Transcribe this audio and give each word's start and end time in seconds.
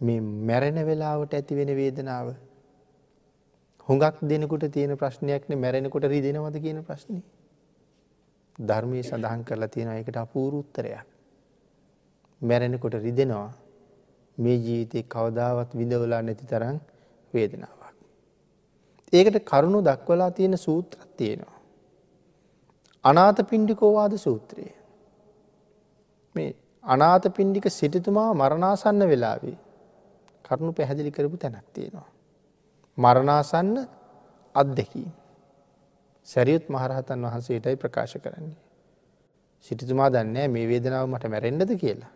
මේ 0.00 0.20
මැරෙන 0.20 0.78
වෙලාවට 0.86 1.34
ඇති 1.34 1.56
වෙන 1.56 1.70
වේදනාව 1.76 2.28
හුඟක් 3.88 4.20
දෙනකුට 4.22 4.64
තියෙන 4.70 4.96
ප්‍රශ්නයක්න 4.96 5.52
මැරෙනකොට 5.56 6.04
රිදෙනවද 6.04 6.56
කියන 6.62 6.78
ප්‍රශ්නය. 6.84 7.20
ධර්මය 8.58 9.02
සඳහන් 9.02 9.42
කරලා 9.44 9.68
තියෙන 9.68 9.90
එකට 9.92 10.16
අපූරුත්තරයක්. 10.16 11.06
මැරෙනකොට 12.42 12.94
රිදෙනවා 12.96 13.50
මේ 14.38 14.56
ජීවිතය 14.58 15.02
කවදාවත් 15.04 15.70
විඳවලා 15.74 16.22
නැති 16.22 16.46
තරම් 16.46 16.78
වේදනාවක්. 17.34 17.94
ඒකට 19.12 19.42
කරුණු 19.44 19.82
දක්වලා 19.82 20.30
තියෙන 20.30 20.58
සූත්‍රත් 20.58 21.10
තියෙනවා. 21.16 21.58
අනාත 23.04 23.38
පින්ඩිකෝවාද 23.50 24.12
සූත්‍රය. 24.18 24.72
මේ 26.34 26.54
අනාත 26.84 27.24
පින්ඩික 27.36 27.66
සිටිතුමා 27.70 28.34
මරණාසන්න 28.34 29.08
වෙලාවේ 29.08 29.58
කරුණු 30.48 30.72
පැහැදිලි 30.72 31.10
කරපු 31.10 31.36
තැනක් 31.36 31.66
තියෙනවා. 31.72 32.08
මරණාසන්න 32.98 33.74
අත්දැකීම්. 34.54 35.10
සැරියුත් 36.26 36.64
මහරහතන් 36.68 37.20
වහන්සේටයි 37.24 37.76
ප්‍රකාශ 37.76 38.16
කරන්නේ. 38.18 38.56
සිටිතුමා 39.66 40.10
දන්නේ 40.10 40.48
මේ 40.48 40.66
වේදනාව 40.66 41.06
මට 41.06 41.24
මැරෙන්ඩද 41.26 41.72
කියලා. 41.76 42.12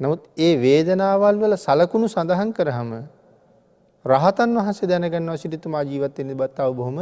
නමුත් 0.00 0.22
ඒ 0.36 0.52
වේදනාවල් 0.56 1.36
වල 1.36 1.54
සලකුණු 1.56 2.08
සඳහන් 2.08 2.50
කරහම 2.52 2.90
රහතන් 4.04 4.50
වහන්සේ 4.58 4.88
දැනගන්නවා 4.88 5.36
සිටිතුමා 5.36 5.82
ජීවත්වෙන 5.82 6.30
බත් 6.36 6.58
අව 6.60 6.72
බොහොම 6.74 6.98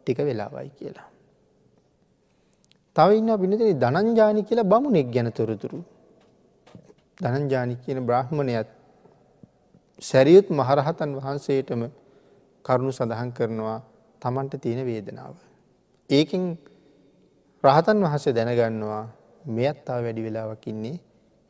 ටික 0.00 0.18
වෙලාවයි 0.20 0.70
කියලා. 0.70 1.08
තව 2.96 3.08
ඉන්න 3.12 3.30
පිනතින 3.40 3.80
ධනංජානි 3.80 4.42
කියලා 4.42 4.64
බමුණෙක් 4.64 5.08
ගැන 5.14 5.32
තොරතුරු. 5.32 5.80
ධනංජානි 7.20 7.74
කියන 7.76 7.98
බ්‍රහ්මණයත් 8.02 8.68
සැරියුත් 10.00 10.48
මහරහතන් 10.50 11.10
වහන්සේටම 11.16 11.82
කරුණු 12.64 12.92
සඳහන් 12.92 13.30
කරනවා 13.32 13.78
තමන්ට 14.22 14.54
තියෙන 14.56 14.86
වේදනාව. 14.86 15.36
ඒකින් 16.10 16.44
රහතන් 17.64 17.98
වහන්සේ 18.00 18.32
දැනගන්නවා 18.32 19.04
මෙයත්තා 19.48 19.98
වැඩි 20.02 20.22
වෙලාවක් 20.22 20.64
ඉන්නේ 20.66 20.96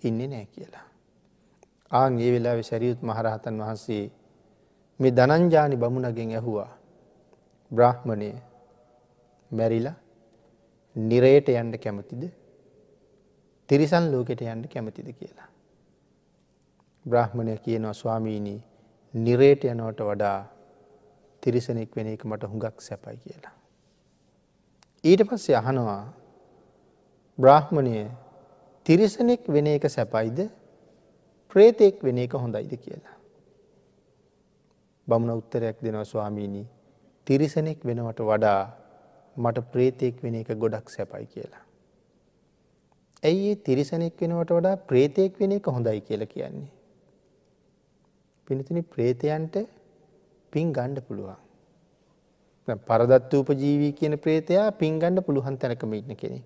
ඉන්නේ 0.03 0.29
නෑ 0.29 0.47
කියලා. 0.47 0.87
ආන් 1.93 2.19
ඒ 2.19 2.31
වෙලා 2.33 2.63
සැරියුත් 2.63 3.03
මහරහතන් 3.03 3.63
වහන්සේ 3.63 4.05
මේ 5.01 5.13
දනංජානි 5.13 5.77
බමුණගෙන් 5.77 6.33
ඇහුවා 6.33 6.71
බ්‍රහ්මණය 7.71 8.31
මැරිලා 9.51 9.97
නිරයට 10.97 11.49
යන්න 11.53 11.73
කැමතිද 11.79 12.23
තිරිසන් 13.69 14.11
ලෝකෙට 14.13 14.43
යන්න 14.45 14.69
කැමතිද 14.69 15.09
කියලා. 15.13 15.50
බ්‍රහ්මණය 17.11 17.57
කියනවා 17.59 17.95
ස්වාමීණී 17.95 18.61
නිරේට 19.15 19.65
යනවට 19.67 20.01
වඩා 20.03 20.39
තිරිසනෙක් 21.43 21.97
වෙන 21.97 22.07
එක 22.07 22.25
මට 22.25 22.43
හුඟක් 22.45 22.81
සැපයි 22.81 23.17
කියලා. 23.19 23.55
ඊට 25.05 25.23
පස්සේ 25.25 25.57
අහනවා 25.57 26.03
බ්‍රාහ්මණය 27.39 28.09
තිරිසනෙක් 28.87 29.49
වෙන 29.49 29.67
එක 29.67 29.89
සැපයිද 29.89 30.39
ප්‍රේතෙක් 31.53 32.03
වෙන 32.03 32.19
එක 32.19 32.33
හොඳයිද 32.35 32.73
කියලා. 32.77 33.17
බමුණ 35.09 35.33
උත්තරයක් 35.33 35.81
දෙනවා 35.83 36.05
ස්වාමීණී 36.05 36.67
තිරිසනෙක් 37.27 37.85
වෙනවට 37.85 38.21
වඩා 38.23 38.61
මට 39.37 39.67
ප්‍රේතෙක් 39.73 40.23
වෙන 40.23 40.35
එක 40.35 40.53
ගොඩක් 40.57 40.87
සැපයි 40.89 41.27
කියලා. 41.27 41.65
ඇයි 43.23 43.57
තිරිසනෙක් 43.59 44.21
වෙනවට 44.21 44.53
වඩා 44.53 44.77
ප්‍රේතයෙක් 44.89 45.41
වෙන 45.41 45.53
එක 45.53 45.67
හොඳයි 45.69 46.01
කියලා 46.01 46.33
කියන්නේ. 46.35 46.80
පිනතින 48.51 48.83
ප්‍රේතයන්ට 48.87 49.57
පින් 50.53 50.73
ගණ්ඩ 50.73 51.07
පුළුවන්. 51.09 51.39
පරදත්ත 52.89 53.33
උපජීවී 53.35 53.93
කියන 53.93 54.17
ප්‍රේතයා 54.19 54.67
පින් 54.73 54.99
ගණ්ඩ 54.99 55.27
පුළුවන් 55.27 55.57
තැනකම 55.57 55.95
ඉන්න 55.95 56.15
කෙනෙ. 56.15 56.41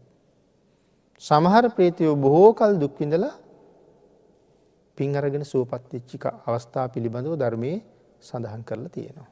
සමහර 1.23 1.65
ප්‍රේතයෝ 1.77 2.15
බොහෝ 2.17 2.51
කල් 2.53 2.75
දුක්විඳලා 2.77 3.35
පින් 4.99 5.17
අරගෙන 5.17 5.45
සුවපත්තිච්චික 5.45 6.25
අවස්ථා 6.47 6.87
පිළිබඳව 6.89 7.37
ධර්මය 7.37 7.73
සඳහන් 8.23 8.63
කරලා 8.63 8.95
තියෙනවා. 8.97 9.29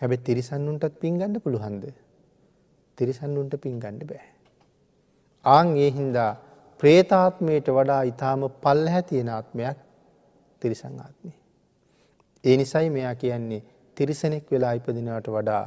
හැබැ 0.00 0.24
තිරිසන්නුන්ටත් 0.26 1.00
පින් 1.00 1.18
ගණ්ඩ 1.18 1.42
පුළුහන්ද. 1.42 1.84
තිරිසන්නුන්ට 2.98 3.54
පින් 3.60 3.78
ගණ්ඩ 3.78 4.10
බෑ. 4.10 4.26
ආං 5.44 5.76
ඒ 5.76 5.90
හින්දා 5.92 6.30
ප්‍රේතාත්මයට 6.80 7.68
වඩා 7.70 8.02
ඉතාම 8.04 8.42
පල්ල 8.62 8.86
හැතියෙන 8.88 9.30
ආත්මයක් 9.30 9.78
තිරිසං 10.62 10.98
ආත්මය. 10.98 11.32
ඒ 12.44 12.56
නිසයි 12.56 12.90
මෙයා 12.90 13.14
කියන්නේ 13.14 13.62
තිරිසනෙක් 13.96 14.52
වෙලා 14.52 14.72
ඉපදිනවට 14.72 15.28
වඩා 15.28 15.64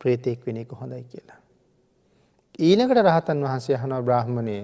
ප්‍රේතෙක් 0.00 0.46
වෙන 0.46 0.56
එක 0.56 0.72
හොඳයි 0.72 1.04
කියලා. 1.04 1.40
ඊනකට 2.58 3.00
රහතන් 3.00 3.42
වහන්සේ 3.44 3.76
හනව 3.76 4.02
බ්‍රහ්මණය 4.02 4.58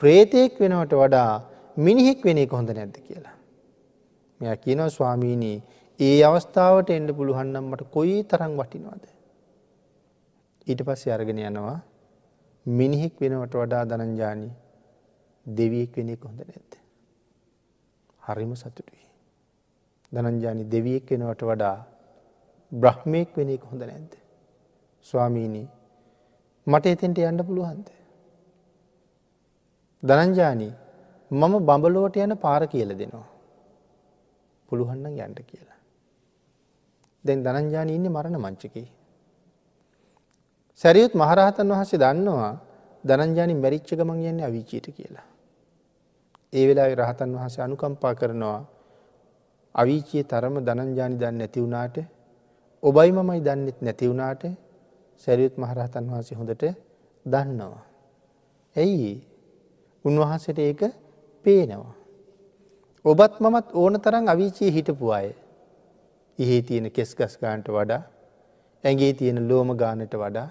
ප්‍රේතයෙක් 0.00 0.60
වෙනවට 0.60 0.94
වඩා 0.94 1.32
මිනිහෙක් 1.76 2.24
වෙන 2.24 2.38
එක 2.38 2.50
හොඳ 2.50 2.70
නැද්ද 2.70 2.96
කියලා. 3.00 3.36
මෙය 4.40 4.56
කියනව 4.56 4.88
ස්වාමීණී 4.88 5.58
ඒ 6.00 6.18
අවස්ථාවට 6.22 6.90
එන්ඩ 6.90 7.10
පුළුවන්නම් 7.10 7.70
මට 7.70 7.90
කොයි 7.90 8.18
තරං 8.22 8.52
වටිනවාද. 8.58 9.04
ඊට 10.66 10.82
පස්සේ 10.82 11.12
අරගෙන 11.12 11.40
යනවා 11.42 11.78
මිනිහෙක් 12.66 13.14
වෙනවට 13.20 13.54
වඩා 13.54 13.84
දනංජානී 13.84 14.52
දෙවියෙක් 15.46 15.96
වෙන 15.96 16.08
එක 16.08 16.24
හොඳ 16.24 16.40
නැත්ත. 16.40 16.77
හරිම 18.28 18.52
සතුටුයි. 18.54 19.04
දනංජානි 20.12 20.64
දෙවියෙක් 20.74 21.10
වෙනවට 21.12 21.42
වඩා 21.42 21.76
බ්‍රහ්මයෙක් 22.72 23.30
වෙන 23.36 23.50
එක 23.50 23.62
හොඳ 23.70 23.82
නැද්ද. 23.82 24.12
ස්වාමීණී 25.06 25.68
මට 26.66 26.86
එතෙන්ට 26.86 27.18
යන්න 27.20 27.46
පුළුවන්ද. 27.48 27.88
දනංජානී 30.02 30.74
මම 31.30 31.54
බඹලෝට 31.60 32.16
යන 32.16 32.36
පාර 32.36 32.62
කියල 32.66 32.92
දෙනවා. 33.00 33.26
පුළුවන්න 34.68 35.06
යන්ට 35.18 35.40
කියලා. 35.42 35.78
දැන් 37.24 37.42
දනංජානී 37.42 37.94
ඉන්න 37.94 38.12
මරණ 38.12 38.38
මංචකි. 38.38 38.84
සැරියුත් 40.80 41.14
මහරහතන් 41.14 41.72
වහන්සේ 41.72 42.02
දන්නවා 42.04 42.52
දනංජානි 43.04 43.54
මැරිච්ච 43.54 43.90
ගමන් 43.94 44.20
යන්නේ 44.24 44.48
අවිචීට 44.50 44.88
කියලා. 44.96 45.26
ඒ 46.52 46.64
වෙලා 46.68 46.88
රහතන් 46.94 47.32
වහස 47.34 47.56
අනුකම්පා 47.60 48.14
කරනවා 48.14 48.60
අවිචිය 49.74 50.22
තරම 50.24 50.54
දනංජානි 50.60 51.16
දන්න 51.16 51.38
නැතිවුණාට 51.38 51.96
ඔබයි 52.82 53.10
මමයි 53.12 53.40
දන්නෙත් 53.40 53.78
නැතිවුණාට 53.80 54.42
සැරියුත් 55.22 55.56
මහරහතන් 55.56 56.06
වහසේ 56.10 56.36
හොඳට 56.36 56.64
දන්නවා. 57.26 57.82
ඇයි 58.76 59.12
උන්වහන්සට 60.04 60.58
ඒක 60.58 60.82
පේනවා. 61.44 61.94
ඔබත් 63.04 63.34
මමත් 63.40 63.66
ඕන 63.74 64.00
තරම් 64.00 64.24
අවිචී 64.28 64.70
හිටපු 64.70 65.06
අය. 65.10 65.28
ඉහේ 66.38 66.62
තියෙන 66.62 66.86
කෙස්ගස් 66.90 67.34
ගාන්ට 67.38 67.68
වඩා 67.68 68.02
ඇගේ 68.84 69.12
තියෙන 69.12 69.38
ලෝම 69.48 69.76
ගානට 69.76 70.14
වඩා 70.14 70.48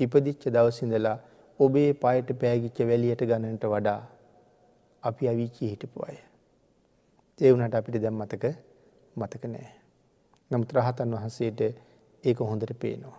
ඉපදිච්ච 0.00 0.42
දවසිඳලා 0.48 1.18
ඔබේ 1.60 1.90
පයට 1.94 2.28
පෑගිච්ච 2.40 2.78
වැලියට 2.82 3.22
ගණනට 3.22 3.64
වඩා 3.66 4.00
අපි 5.02 5.28
අවිචී 5.28 5.70
හිටපු 5.70 6.02
අය. 6.02 6.18
ඒ 7.40 7.52
වනට 7.52 7.74
අපිට 7.74 8.02
දැම් 8.02 8.14
මතක 8.14 8.44
මතක 9.16 9.44
නෑ. 9.44 9.70
නමුත් 10.50 10.72
රහතන් 10.72 11.14
වහන්සේට 11.14 11.60
ඒක 12.24 12.38
හොඳට 12.40 12.72
පේනවා. 12.80 13.18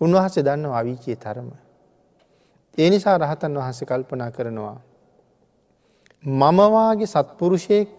උන්වහන්සේ 0.00 0.42
දන්න 0.42 0.66
අවිචයේ 0.72 1.16
තරම. 1.16 1.50
ඒ 2.78 2.90
නිසා 2.90 3.18
රහතන් 3.18 3.54
වහන්සේ 3.54 3.86
කල්පනා 3.86 4.30
කරනවා. 4.30 4.78
මමවාගේ 6.24 7.06
සත්පුරුෂයෙක් 7.06 7.90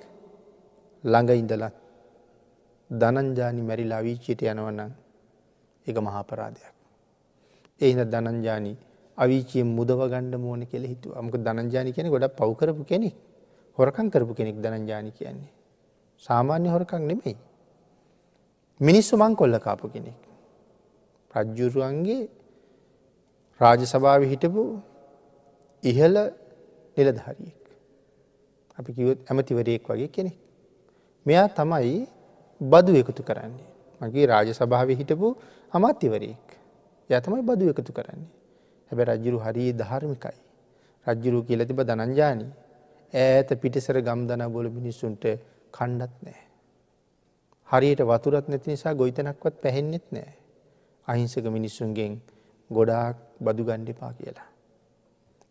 ළඟ 1.04 1.32
ඉඳලත් 1.34 1.76
දනංජානි 2.90 3.62
මැරිලා 3.62 4.00
අවිචයට 4.00 4.42
යනවනම් 4.44 4.92
එක 5.86 5.98
මහාපරාධයක්. 6.00 6.74
එහිද 7.82 8.00
දනංජානී 8.06 8.78
අවිචිය 9.24 9.64
මුදව 9.78 10.02
ගණ්ඩ 10.12 10.36
මෝන 10.44 10.62
කෙළ 10.72 10.86
හිතු 10.92 11.16
අමක 11.20 11.36
දනංජානි 11.46 11.92
කෙනෙ 11.96 12.10
ගොඩ 12.10 12.26
පවකරපු 12.40 12.84
කෙනෙක් 12.92 13.16
හොරකං 13.78 14.08
කරපු 14.14 14.34
කෙනෙක් 14.40 14.58
දනංජානි 14.64 15.12
කියන්නේ. 15.12 15.52
සාමාන්‍ය 16.24 16.68
හොරකං 16.74 17.04
නෙමෙයි. 17.10 17.38
මිනිස්සු 18.80 19.14
මං 19.18 19.36
කොල්ල 19.36 19.56
කාපු 19.60 19.88
කෙනෙක්. 19.94 20.20
රජ්ජුරුවන්ගේ 21.36 22.22
රාජ 23.62 23.82
සභාව 23.94 24.22
හිටපු 24.24 24.62
ඉහල 25.84 26.16
නිලධාරියෙක්. 26.98 27.64
අපි 28.78 28.90
කිවත් 28.94 29.20
ඇමතිවරයෙක් 29.30 29.84
වගේ 29.90 30.10
කෙනෙක්. 30.16 30.38
මෙයා 31.26 31.48
තමයි 31.50 32.08
බදු 32.62 32.92
එකතු 33.02 33.22
කරන්නේ. 33.24 33.70
මගේ 34.02 34.26
රාජ 34.32 34.50
සභාව 34.54 34.90
හිටපු 35.00 35.28
අමාත්‍යවරයෙක්. 35.74 36.48
ය 37.10 37.20
තමයි 37.26 37.42
බදු 37.44 37.72
එකතු 37.74 37.92
කරන්නේ. 37.94 38.39
හැබැ 38.92 39.06
රජ්ජුරු 39.08 39.40
හරි 39.40 39.74
ධර්මිකයි. 39.74 40.40
රජ්ජුරු 41.06 41.40
කියල 41.44 41.62
තිබ 41.66 41.80
දනංජානී 41.82 42.52
ඈත 43.14 43.50
පිටිසර 43.56 43.98
ගම්දන 44.02 44.44
බොල 44.50 44.70
මිනිස්සුන්ට 44.70 45.24
කණ්ඩත් 45.74 46.16
නෑ. 46.22 46.42
හරියට 47.70 48.02
වතුරත් 48.04 48.48
නැති 48.48 48.72
නිසා 48.72 48.94
ගොයිතනක්වත් 48.96 49.56
පැහෙන්නෙත් 49.64 50.06
නෑ. 50.12 50.34
අහිංසක 51.08 51.46
මිනිස්සුන්ගෙන් 51.50 52.22
ගොඩාක් 52.70 53.18
බදු 53.40 53.64
ගණ්ඩිපා 53.64 54.14
කියලා. 54.14 54.50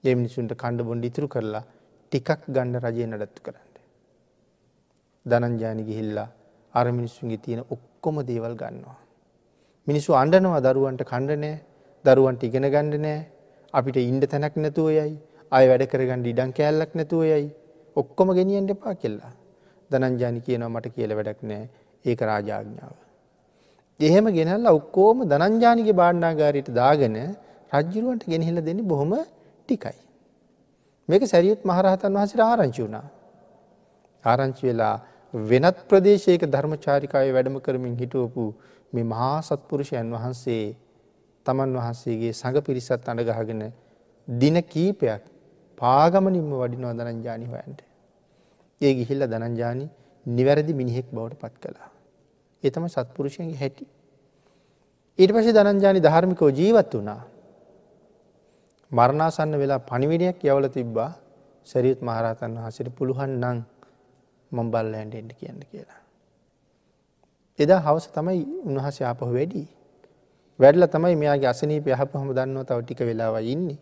ඒ 0.04 0.14
මිනිසුන්ට 0.14 0.52
කණ්ඩ 0.54 0.82
බොන්ඩ 0.82 1.04
ඉතුරු 1.04 1.28
කරලා 1.28 1.64
ටිකක් 2.12 2.42
ගණ්ඩ 2.48 2.84
රජය 2.84 3.06
නඩත්තු 3.06 3.40
කරන්න. 3.42 3.68
දනංජානි 5.26 5.82
ගිහිල්ලා 5.84 6.28
අර 6.74 6.86
මිනිස්සුන්ගේ 6.92 7.38
තියෙන 7.38 7.62
ඔක්කොම 7.70 8.16
දේවල් 8.22 8.54
ගන්නවා. 8.54 8.98
මිනිස්සු 9.86 10.10
අන්ඩනවා 10.14 10.60
දරුවන්ට 10.60 11.02
කණ්ඩනෑ 11.02 11.56
දරුවන්ට 12.04 12.42
ඉගෙන 12.42 12.66
ගණ්ඩ 12.66 13.00
නෑ 13.00 13.18
අපිට 13.74 13.98
ඉන්ඩ 14.02 14.24
තැනක් 14.26 14.56
නැතුව 14.56 14.88
යයි 14.90 15.14
අය 15.52 15.64
වැඩ 15.70 15.84
කරගන්න 15.86 16.24
ඉඩන් 16.26 16.52
කෑල්ලක් 16.52 16.94
නැතුව 16.94 17.24
යයි 17.24 17.48
ඔක්කොම 17.96 18.30
ගෙනියන්ට 18.34 18.70
එපා 18.70 18.94
කෙල්ලා 18.94 19.32
දනංජානි 19.90 20.40
කියනවා 20.40 20.70
මට 20.70 20.94
කියල 20.94 21.12
වැඩක් 21.14 21.42
නෑ 21.44 21.64
ඒක 22.04 22.20
රාජාඥාව. 22.22 22.94
එහෙම 24.00 24.26
ගෙනල්ල 24.30 24.66
ඔක්කෝම 24.70 25.26
දනංජානිගේ 25.26 25.94
බාණ්ඩාගාරයට 25.94 26.70
දාගෙන 26.72 27.16
රජ්ජුරුවන්ට 27.72 28.24
ගෙනහිල්ල 28.26 28.60
දෙන්න 28.62 28.80
බොහොම 28.84 29.12
ටිකයි. 29.60 29.98
මේක 31.08 31.22
සැරියුත් 31.24 31.62
මහරහතන් 31.64 32.12
වහසට 32.14 32.40
ආරංචි 32.42 32.82
වුණා. 32.82 33.06
ආරංචි 34.24 34.62
වෙලා 34.62 34.96
වෙනත් 35.34 35.78
ප්‍රදේශයක 35.88 36.42
ධර්මචාරිකාය 36.46 37.32
වැඩම 37.32 37.56
කරමින් 37.60 37.94
හිටුවපු 37.96 38.44
මේ 38.92 39.04
මහා 39.04 39.36
සත්පුරුෂයන් 39.42 40.12
වහන්සේ 40.12 40.64
තමන් 41.46 41.76
වහන්සේගේ 41.76 42.32
සඟ 42.32 42.58
පිරිසත් 42.60 42.90
අඩගහගෙන 42.92 43.62
දින 44.28 44.56
කීපයක් 44.64 45.22
පාගමනින්ම 45.78 46.50
වඩිනවා 46.52 46.94
දනංජානි 46.94 47.46
හොයන්ට. 47.46 47.80
ඒ 48.80 48.92
ගිහිල්ල 48.94 49.22
දනංජානි 49.26 49.86
නිවැරදි 50.26 50.72
මිනිහෙක් 50.74 51.06
බවට 51.12 51.40
පත් 51.40 51.54
කළා. 51.62 51.90
එතම 52.62 52.84
සත්පුරුෂයන්ගේ 52.86 53.56
හැටි. 53.56 53.86
ඊට 55.18 55.32
පසේ 55.32 55.54
දනංජානි 55.54 56.00
ධර්මිකෝ 56.00 56.50
ජීවත් 56.50 56.92
වනා. 56.94 57.22
මරණාසන්න 58.92 59.52
වෙලා 59.58 59.80
පනිවිඩයක් 59.80 60.44
යවල 60.44 60.66
තිබ්බා 60.68 61.10
සැරියත් 61.66 62.00
මහරහතන් 62.00 62.52
වහසට 62.56 62.88
පුළුවන් 62.96 63.32
නං 63.40 63.58
මම් 64.52 64.68
බල්ල 64.70 64.94
ඇන්ඩෙන්ඩ 64.94 65.32
කියන්න 65.34 65.60
කියලා. 65.62 66.00
එදා 67.58 67.80
හවස 67.80 68.06
තමයි 68.08 68.42
උන්වහස 68.64 68.98
ආපහු 69.02 69.28
වැඩි. 69.28 69.64
වැඩල 70.58 70.86
තමයි 70.86 71.16
මෙයාගේ 71.16 71.48
අසනී 71.48 71.80
පයහප 71.80 72.12
හම 72.14 72.30
දන්නවා 72.32 72.64
තව 72.64 72.78
ටික 72.82 73.00
වෙලාව 73.02 73.36
ඉන්නේ 73.44 73.78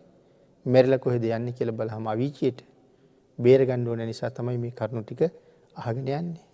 මෙරල 0.67 0.99
කොහෙද 0.99 1.25
යන්න 1.27 1.49
කියල 1.53 1.71
බල 1.73 1.89
හම 1.89 2.07
අවිචයට 2.07 2.59
බේරගණ්ඩුවන 3.39 4.03
නිසා 4.03 4.31
තමයි 4.31 4.59
මේ 4.59 4.73
කරුණු 4.73 5.03
ටික 5.03 5.23
අහගෙන 5.77 6.09
යන්නේ. 6.11 6.45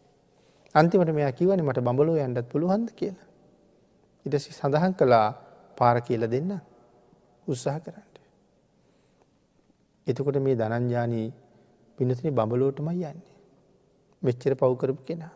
අන්තිමට 0.74 1.10
මෙයා 1.10 1.32
කිවන 1.32 1.60
මට 1.60 1.80
බඹලෝ 1.80 2.16
යන්ඩත් 2.18 2.48
පුළුවන්ද 2.48 2.88
කියලා. 2.92 3.28
ඉටසි 4.26 4.52
සඳහන් 4.52 4.94
කළා 4.94 5.28
පාර 5.76 5.96
කියල 6.00 6.26
දෙන්න 6.26 6.52
උත්සාහ 7.46 7.78
කරන්න. 7.80 8.10
එතකොට 10.06 10.38
මේ 10.38 10.54
දනංජානී 10.54 11.28
පිනතින 11.98 12.30
බඹලෝටමයි 12.32 13.04
යන්නේ. 13.04 13.32
මෙච්චර 14.22 14.54
පව්කරපු 14.54 15.02
කෙනා. 15.04 15.34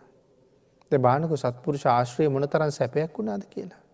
ද 0.90 0.92
බානක 0.98 1.32
සත්පුරු 1.36 1.78
ශාශ්‍රය 1.78 2.28
මොන 2.28 2.44
තරන් 2.44 2.72
සැපයක් 2.72 3.10
වුණාද 3.14 3.44
කියලා. 3.46 3.85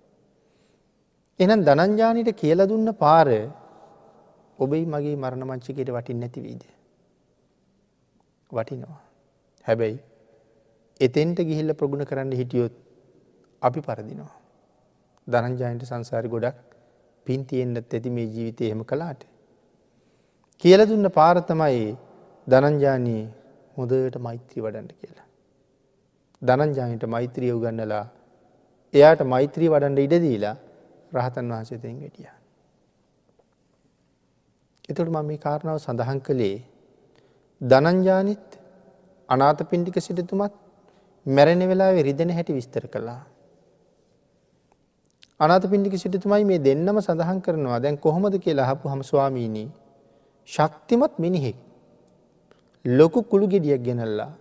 එනම් 1.40 1.64
දනංජානීට 1.64 2.30
කියල 2.34 2.60
දුන්න 2.66 2.88
පාර 2.94 3.28
ඔබයි 4.58 4.84
මගේ 4.86 5.16
මරණ 5.16 5.44
මංචිකයට 5.44 5.90
වටින් 5.90 6.20
නැතිවීද. 6.20 6.62
වටිනවා. 8.50 9.00
හැබැයි 9.66 9.98
එතෙන්ට 11.00 11.38
ගිහිල්ල 11.40 11.74
ප්‍රගුණ 11.74 12.04
කරන්න 12.04 12.32
හිටියොත් 12.32 12.74
අපි 13.62 13.80
පරදිනවා. 13.80 14.32
දනංජායන්ට 15.28 15.84
සංසාරි 15.84 16.28
ගොඩක් 16.28 16.58
පින්තියෙන්න්නත් 17.26 17.94
ඇති 17.94 18.10
මේ 18.10 18.26
ජීවිතය 18.26 18.64
එහෙම 18.66 18.82
කලාට. 18.84 19.22
කියල 20.62 20.80
දුන්න 20.86 21.10
පාරතමයි 21.10 21.96
දනංජානී 22.46 23.22
හොදට 23.76 24.16
මෛත්‍රී 24.18 24.64
වඩන්ට 24.64 24.92
කියලා. 25.00 25.28
දනංජානයට 26.42 27.06
මෛත්‍රිය 27.06 27.52
උගන්නලා 27.52 28.04
එයාට 28.94 29.24
මෛත්‍රී 29.24 29.72
වඩන්ඩ 29.74 30.04
ඉඩදීලා 30.06 30.56
රහතන් 31.12 31.46
වහන්සේතෙන් 31.48 31.98
ගෙටිය. 32.00 32.28
එතුට 34.84 35.08
ම 35.08 35.18
මේ 35.22 35.38
කාරණාව 35.38 35.78
සඳහන් 35.78 36.20
කළේ 36.20 36.56
දනංජානිත් 37.60 38.46
අනාත 39.28 39.60
පින්ටික 39.70 39.98
සිටතුමත් 39.98 40.54
මැරෙන 41.26 41.62
වෙලා 41.68 41.92
රිදෙන 42.00 42.30
හැටි 42.30 42.52
විස්තර 42.52 42.84
කළා. 42.88 43.22
අනාත 45.40 45.64
පින්ටික 45.64 45.94
සිටතුමයි 45.96 46.44
මේ 46.44 46.58
දෙන්නම 46.58 46.98
සඳහන් 47.00 47.38
කරනවා 47.40 47.80
දැන් 47.80 47.98
කොහොමද 47.98 48.34
කියලා 48.38 48.70
හපු 48.70 48.88
හම 48.88 49.02
ස්වාමීණී 49.02 49.68
ශක්තිමත් 50.48 51.14
මිනිහෙක් 51.18 51.56
ලොකු 52.84 53.22
කුළු 53.22 53.46
ගෙඩියක් 53.46 53.82
ගෙනල්ලා 53.82 54.32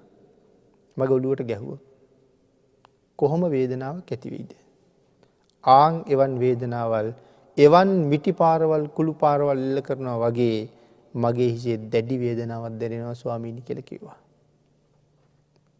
මග 0.98 1.10
ඔලුවට 1.12 1.42
ගැහුව. 1.44 1.78
කොහොම 3.20 3.42
වේදනාව 3.46 4.02
කැතිවීද. 4.02 4.61
ආං 5.64 6.04
එවන් 6.08 6.40
වේදනාවල් 6.40 7.14
එවන් 7.58 7.90
මිටි 8.10 8.32
පාරවල් 8.34 8.88
කුළු 8.90 9.14
පාරවල් 9.14 9.58
එල්ල 9.60 9.82
කරනවා 9.82 10.18
වගේ 10.24 10.70
මගේ 11.14 11.50
හිසේ 11.50 11.78
දැඩි 11.86 12.18
වේදනාවත් 12.18 12.80
දැනෙනවා 12.80 13.16
ස්වාමීණි 13.16 13.62
කෙලකිවා. 13.62 14.18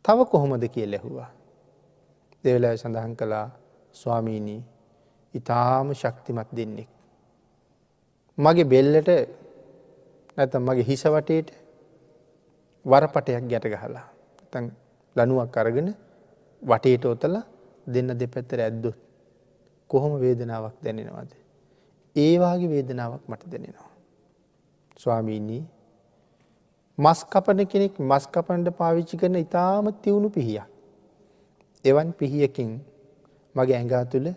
තව 0.06 0.26
කොහොමද 0.26 0.64
කිය 0.68 0.86
ලැහුවා. 0.86 1.30
දෙවලා 2.44 2.76
සඳහන් 2.76 3.16
කළා 3.16 3.48
ස්වාමීණී 3.96 4.62
ඉතාම 5.34 5.94
ශක්තිමත් 5.94 6.50
දෙන්නෙක්. 6.52 6.90
මගේ 8.38 8.66
බෙල්ලට 8.66 9.10
නැතම් 10.38 10.62
මගේ 10.62 10.84
හිසවටේට 10.84 11.50
වරපටයක් 12.86 13.46
ගැට 13.46 13.66
ගහලා 13.66 14.06
තැන් 14.52 14.72
ලනුවක් 15.16 15.58
අරගෙන 15.58 15.96
වටේට 16.62 17.06
ඔතල 17.06 17.36
දෙන්න 17.88 18.10
දෙපැත්තර 18.14 18.60
ඇද්දොත් 18.60 18.98
කොහොම 19.92 20.14
වේදනාවක් 20.24 20.76
දැනෙනවද. 20.84 21.32
ඒවාගේ 22.16 22.70
වේදනාවක් 22.74 23.24
මට 23.30 23.44
දැනෙනවා. 23.52 23.90
ස්වාමීණී 25.00 25.64
මස් 26.98 27.20
කපන 27.34 27.60
කෙනෙක් 27.66 27.94
මස් 28.02 28.26
කපන්ඩ 28.34 28.70
පාවිච්චි 28.80 29.18
කරන 29.18 29.38
ඉතාම 29.46 29.86
තිවුණු 30.04 30.30
පිහියක්. 30.30 30.68
එවන් 31.86 32.10
පිහියකින් 32.20 32.72
මගේ 33.56 33.78
ඇඟා 33.78 34.04
තුළ 34.12 34.28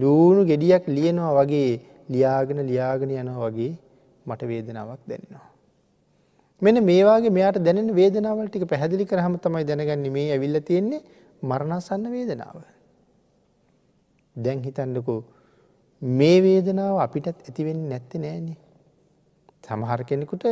ලූුණු 0.00 0.42
ගෙඩියක් 0.50 0.84
ලියනවා 0.96 1.36
වගේ 1.38 1.70
ලියාගෙන 2.12 2.60
ලියාගෙන 2.70 3.10
යනවා 3.12 3.46
වගේ 3.46 3.72
මට 4.26 4.42
වේදනාවක් 4.50 5.00
දැනෙනවා. 5.08 5.46
මෙන 6.62 6.76
මේවාගේ 6.84 7.30
මෙයාට 7.30 7.58
දැනෙන 7.66 7.88
වේදනාවල් 7.94 8.48
ටික 8.48 8.66
පැහැදිලි 8.72 9.06
කරහම 9.06 9.34
තමයි 9.44 9.64
දැනගන්න 9.64 10.12
මේ 10.16 10.28
ඇවිල්ල 10.34 10.60
තියෙන්නේ 10.68 11.00
මරණසන්න 11.42 12.04
වේදනාව. 12.14 12.56
දැන් 14.44 14.64
හිතන්නකෝ 14.66 15.20
මේ 16.02 16.38
වේදනාව 16.42 16.96
අපිටත් 17.04 17.28
ඇතිවෙන්න 17.28 17.82
නැත්ති 17.88 18.18
නෑනේ. 18.18 18.58
සමහර 19.66 20.00
කෙනෙකුට 20.04 20.44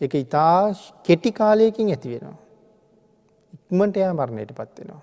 එක 0.00 0.14
ඉතා 0.14 0.72
කෙටි 1.06 1.32
කාලයකින් 1.32 1.90
ඇති 1.90 2.12
වෙනවා. 2.12 2.38
ඉක්මට 3.54 3.96
එයා 3.96 4.14
මරණයට 4.14 4.52
පත්වෙනවා. 4.52 5.02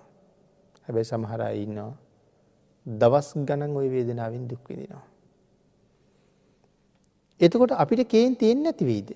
හැබැයි 0.85 1.11
සමහර 1.11 1.41
ඉන්නවා 1.55 1.93
දවස් 2.85 3.33
ගණන් 3.47 3.77
ඔය 3.77 3.87
වේදනාවෙන් 3.89 4.45
දුක්විදිනවා. 4.49 5.05
එතකොට 7.39 7.71
අපිට 7.73 8.07
කේන් 8.07 8.35
තියෙන් 8.35 8.63
නැතිවීද. 8.63 9.09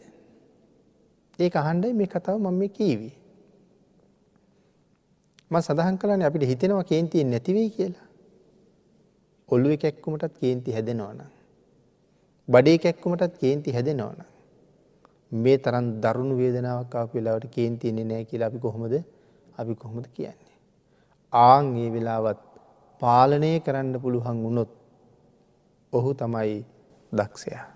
ඒ 1.39 1.50
අහන්ඩයි 1.55 1.93
මේ 1.93 2.07
කතාව 2.07 2.39
මම 2.39 2.57
මේ 2.57 2.69
කීවී. 2.69 3.13
ම 5.51 5.55
සඳහන් 5.62 5.98
කලන 5.98 6.22
අපිට 6.22 6.43
හිතෙනවා 6.43 6.84
කේන්තියෙන් 6.84 7.29
නැතිවී 7.29 7.69
කියලා. 7.69 8.04
ඔල්ලුව 9.50 9.74
කැක්කුමටත් 9.78 10.38
කේන්ති 10.40 10.72
හැදෙනවන. 10.72 11.20
බඩේ 12.50 12.78
කැක්කුමටත් 12.78 13.38
කේන්ති 13.38 13.72
හැදෙනවන. 13.72 14.22
මේ 15.32 15.58
තරන් 15.58 15.88
දරුණු 16.02 16.38
වේදනාවක් 16.38 16.96
ආපු 16.96 17.18
වෙලාවට 17.18 17.54
කේන්තියන්නේ 17.56 18.06
නෑ 18.06 18.25
කියලා 18.25 18.48
අපි 18.48 18.60
කොහොමද 18.60 18.96
අපි 19.58 19.75
කොහොමද 19.75 20.08
කියන්නේ. 20.14 20.56
ආං 21.34 21.66
ඒ 21.78 21.90
වෙලාවත් 21.94 22.42
පාලනය 23.02 23.52
කරන්න 23.60 24.02
පුළුවන් 24.02 24.44
වුණොත් 24.44 24.72
ඔහු 25.94 26.14
තමයි 26.14 26.66
දක්ෂයා. 27.14 27.75